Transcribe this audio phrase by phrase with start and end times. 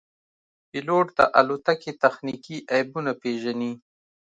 [0.69, 3.73] پیلوټ د الوتکې تخنیکي عیبونه پېژني.